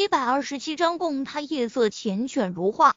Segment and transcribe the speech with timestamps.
[0.00, 2.96] 一百二十七章，供他夜色缱绻如画。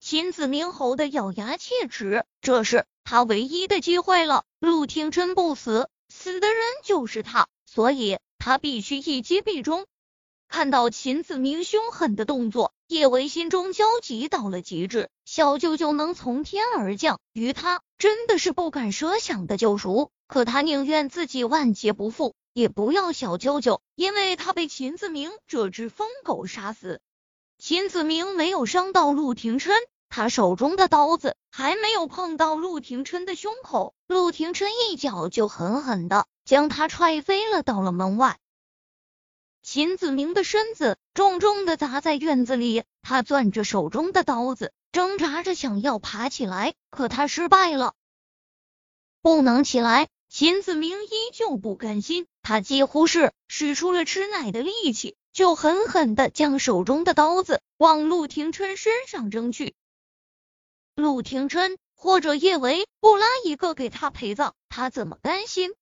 [0.00, 4.42] 秦子明吼得咬牙切齿，这是他唯一的机会了。
[4.58, 9.86] 陆廷琛不死，死的人就是他，所以他必须一击必中。
[10.48, 15.08] 看到秦子明凶狠的动作，叶维心中焦急到了极致。
[15.24, 20.10] 小舅舅能从天而降，于他真的是不敢设想的救赎。
[20.26, 27.00] 可他宁愿自己万劫不复，也不要小舅舅，因为他被秦子明这只疯狗杀死。
[27.58, 29.74] 秦子明没有伤到陆廷琛，
[30.08, 38.38] 他手中的刀子还没有碰到陆廷琛的胸口，陆廷琛一脚就狠狠的将他踹飞了，到了门外。
[39.62, 47.94] 秦子明的身子重重的砸在院子里，他攥着手中的刀子，挣扎着想要爬起来，可他失败了，
[49.20, 50.08] 不能起来。
[50.32, 59.74] 秦子明依旧不甘心，他几乎是使出了吃奶的力气，就狠狠的将手中的刀子往陆廷琛身上扔去。
[60.94, 65.72] 陆廷琛或者叶维不拉一个给他陪葬，他怎么甘心？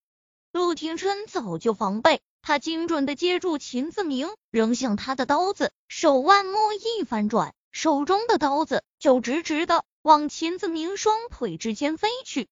[0.51, 2.23] 陆廷琛早就防备。
[2.41, 12.49] 他精准的接住秦子明扔向他的刀子，手腕末一翻转，手中的刀子就直直的往秦子明双腿之间飞去。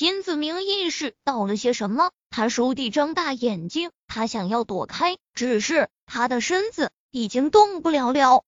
[0.00, 8.46] 金子明意识到了些什么，他倏地睁大眼睛，他想要躲开，只是他的身子已经动不了了，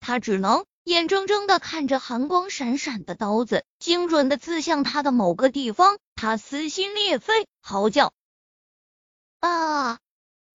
[0.00, 8.12] 他只能眼睁睁的看着寒光闪闪的刀子精准的刺向他的某个地方，他撕心裂肺嚎叫。
[9.38, 10.00] 啊！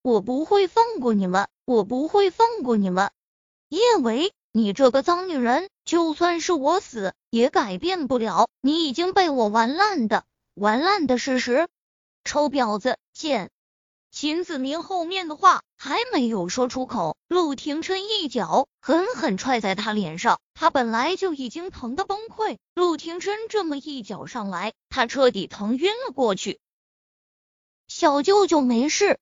[0.01, 3.11] 我不会放过你们，我不会放过你们！
[3.69, 10.23] 叶维，你这个脏女人，就算是我死，也改变不了你已经被我玩烂的、
[10.53, 11.67] 玩烂的事实。
[12.23, 13.49] 臭婊子，贱！
[14.11, 26.59] 秦子明后面的话还没有说出口，陆廷琛一脚狠狠踹在他脸上，他本来就已经疼得崩溃，陆廷琛这么一脚上来，他彻底疼晕了过去。
[27.87, 29.17] 小舅舅没事。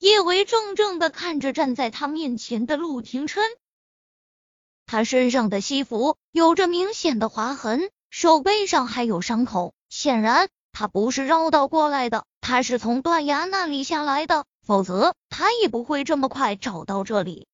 [0.00, 3.44] 叶维怔怔的看着站在他面前的陆廷琛，
[4.86, 17.46] 他身上的西服有着明显的划痕，手背上还有伤口，显然他不是绕道过来的，他是从断崖那里下来的，否则他也不会这么快找到这里。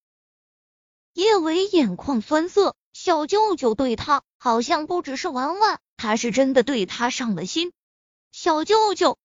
[1.15, 7.73] 叶伟眼眶酸涩，小舅舅对他好像不只是玩玩，他是真的对他上了心。
[8.31, 9.19] 小舅舅。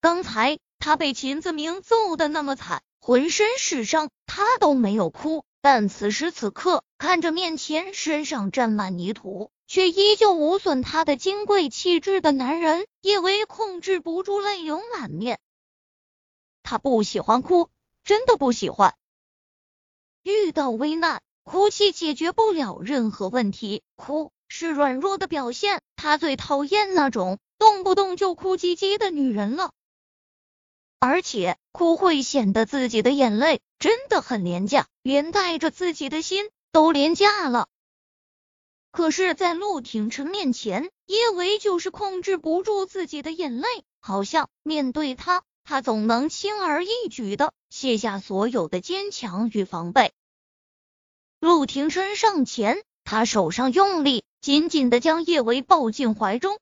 [0.00, 5.44] 刚才他被秦子明揍的那么惨，浑身是伤，他都没有哭。
[5.60, 15.38] 但此时此刻，看着面前身上沾满泥土，却依旧无损他的金贵气质的男人，叶薇控制不住泪流满面。
[16.64, 17.70] 他不喜欢哭，
[18.02, 18.96] 真的不喜欢。
[20.24, 25.80] 遇到危难，哭泣解决不了任何问题，哭是软弱的表现。
[25.94, 29.70] 他最讨厌那种动不动就哭唧唧的女人了。
[30.98, 37.68] 而且哭会显得自己的眼泪真的很廉价，连带着自己的心都廉价了。
[38.90, 43.68] 可是，在陆廷琛面前，叶维就是控制不住自己的眼泪，
[44.00, 50.12] 好像面对他，他总能轻而易举的卸下所有的坚强与防备。
[51.38, 56.58] 陆廷琛上前，他手上用力，紧紧的将叶维抱进怀中，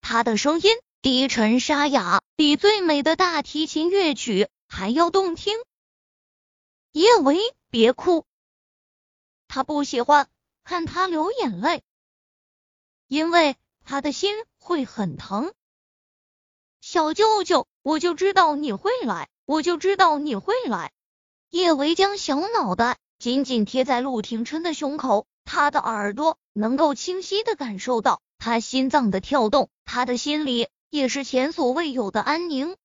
[0.00, 0.70] 他的声音。
[1.02, 5.54] 低沉沙哑，比最美的大提琴乐曲还要动听。
[6.92, 8.24] 叶维，别哭，
[9.48, 10.28] 他不喜欢
[10.64, 11.82] 看他流眼泪，
[13.08, 15.52] 因为他的心会很疼。
[16.80, 20.92] 小舅舅，我就知道你会来，我就知道你会来。
[21.50, 30.68] 叶维将小脑袋紧紧贴在陆廷琛的胸口，他的耳朵能够清晰的感受到他心脏的跳动，他的心里。
[30.90, 32.76] 也是前所未有的安宁，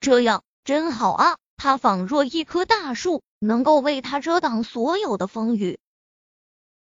[0.00, 1.38] 这样真好啊！
[1.56, 5.80] 他仿若一棵大树，能够为他遮挡所有的风雨。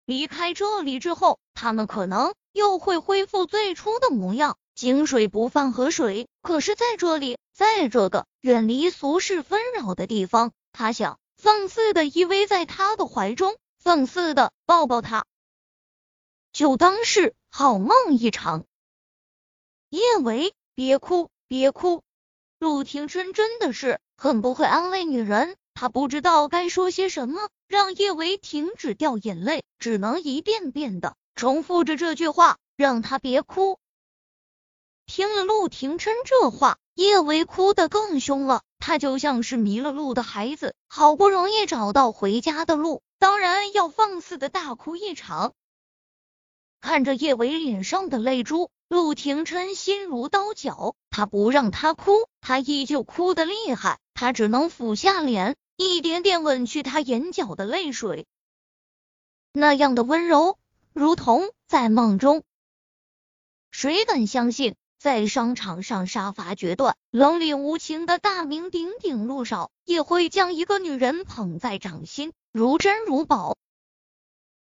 [0.06, 6.30] 离开这里之后，他们可能又会恢复最初的模样，井水不犯河水。
[6.42, 15.26] 可是在这里，在这个远离俗世纷扰的地方，他想放肆的依偎在他的怀中，放肆的抱抱他，
[16.54, 18.66] 就当是好梦一场。
[19.90, 22.04] 叶维，别哭，别哭。
[22.60, 33.78] 陆廷琛真的是很不会安慰女人，他不知道该说些什么，让叶维停止掉眼泪，只能一遍遍的重复着这句话，让他别哭。
[35.06, 38.64] 听了陆廷琛这话，叶维哭得更凶了。
[38.80, 45.54] 他就像是迷了路的孩子，好不容易找到回家的路，当然要放肆的大哭一场。
[46.86, 50.96] 看着叶维脸上的泪珠，陆廷琛心如刀绞。
[51.10, 52.12] 他不让他哭，
[52.42, 53.98] 他依旧哭得厉害。
[54.14, 58.28] 他只能俯下脸，一点点吻去他眼角的泪水，
[59.52, 60.60] 那样的温柔，
[60.94, 62.44] 如同在梦中。
[63.72, 64.76] 谁敢相信？
[65.00, 73.58] 在商场上杀伐决断、冷脸无情的大名鼎鼎陆少，也会将一个女人捧在掌心，如珍如宝。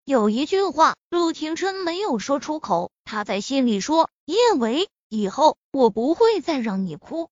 [0.08, 7.30] 有一句话，陆廷琛没有说出口，他在心里说：“叶维，以后我不会再让你哭。”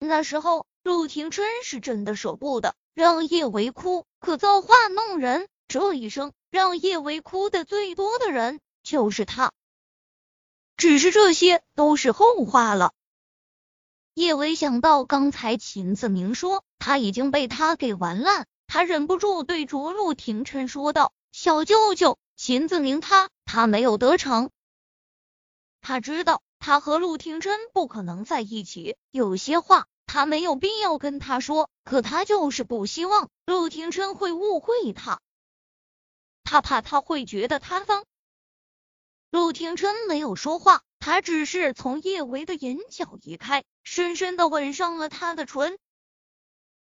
[0.00, 9.52] 那时候，陆廷琛是真的舍不得让叶维哭，可造化弄人，这一生让叶维哭的最多的人就是他。
[10.78, 12.94] 只是这些都是后话了。
[14.14, 24.50] 叶维想到刚才秦子明说他已经被他给玩烂，他忍不住对着陆廷琛说道：“小舅舅，秦子明他他没有得逞。
[25.80, 35.20] 他知道他和陆廷琛不可能在一起，有些话他没有必要跟他说，可他就是不希望陆廷琛会误会他，
[36.44, 38.04] 他怕他会觉得他脏。”
[39.32, 45.78] 陆廷琛没有说话，他只是从叶维的眼角移开，深深的吻上了他的唇。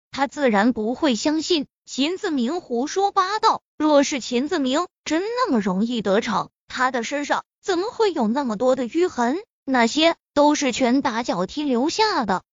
[0.10, 3.64] 他自然不会相信秦子明胡说八道。
[3.78, 9.44] 若是秦子明真那么容易得逞，他的身上怎么会有那么多的淤痕？
[9.66, 12.44] 那些都是拳打脚踢留下的。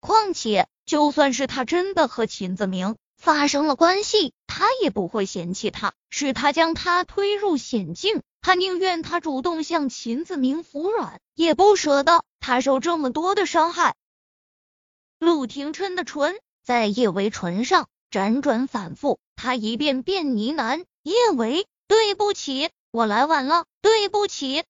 [0.00, 8.22] 况且，就算是他真的和秦子明发生了关系，他也不会嫌弃他，是他将他推入险境。
[8.40, 13.94] 他宁愿他主动向秦子明服软，也不舍得他受这么多的伤害。
[15.18, 24.62] 陆廷琛的唇在叶维唇上辗转反复，他一遍遍呢喃：“叶维，对不起，我来晚了，对不起。”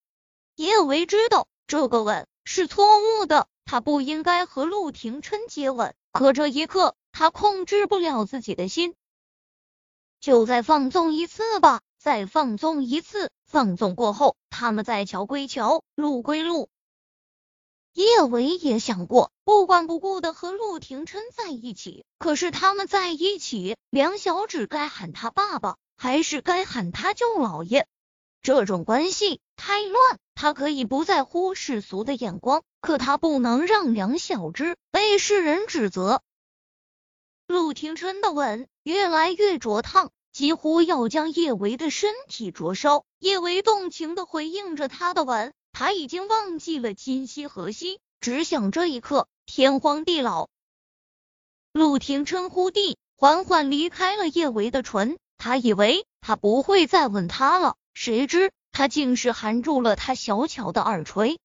[0.57, 8.95] 叶维知道这个吻是错误的，他不应该和陆廷琛接吻，可这一刻他控制不了自己的心，
[10.21, 13.31] 就再放纵一次吧，再放纵一次。
[13.45, 16.71] 放纵过后，他们在桥归桥，路归路。
[17.95, 27.87] 叶维也想过不管不顾的和陆廷琛在一起，可是他们在一起，梁小芷该喊他爸爸，还是该喊他舅老爷？
[28.43, 30.19] 这种关系太乱。
[30.35, 36.21] 他可以不在乎世俗的眼光，可他不能让梁小芷被世人指责。
[37.47, 40.11] 陆廷琛的吻越来越灼烫。
[40.33, 43.05] 几乎要将叶维的身体灼烧。
[43.21, 50.49] 叶维动情的回应着他的吻，他已经忘记了今夕何夕，只想这一刻天荒地老。
[51.73, 61.41] 陆廷琛忽地缓缓离开了叶维的唇，他以为他不会再吻他了，谁知他竟是含住了他小巧的耳垂。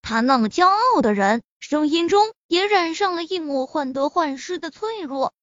[0.00, 5.34] 他那么骄傲的人，声音中也染上了一抹患得患失的脆弱。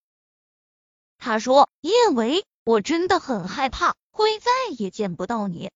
[1.19, 5.69] 他说：“叶维，我真的很害怕会再也见不到你。”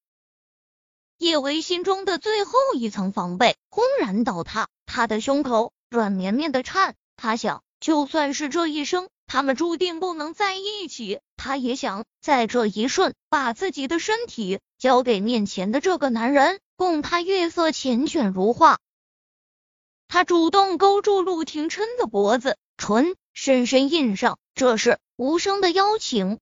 [1.24, 6.96] 叶维心中的最后一层防备轰然倒塌，他的胸口软绵绵的颤。
[7.16, 18.80] 他想，就算是这一生他们注定不能在一起，他也想在这一瞬把自己的身体交给面前的这个男人，供他月色缱绻如画。
[20.10, 25.00] 他主动勾住陆廷琛的脖子，唇深深印上，这是。
[25.16, 26.40] 无声的邀请。